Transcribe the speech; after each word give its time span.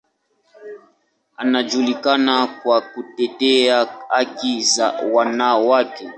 Anajulikana 1.37 2.47
kwa 2.47 2.81
kutetea 2.81 3.87
haki 4.09 4.61
za 4.63 4.89
wanawake. 4.91 6.09